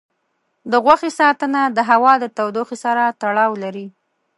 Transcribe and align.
د 0.71 0.73
غوښې 0.83 1.11
ساتنه 1.19 1.61
د 1.77 1.79
هوا 1.89 2.13
د 2.19 2.25
تودوخې 2.37 2.77
سره 2.85 3.03
تړاو 3.21 3.51
لري. 3.63 3.87